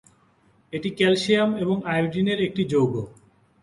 [0.73, 2.93] এটি ক্যালসিয়াম এবং আয়োডিনের একটি যৌগ।